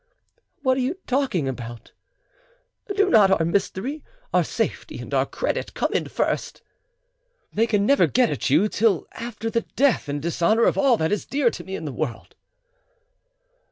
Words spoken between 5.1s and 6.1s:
our credit come in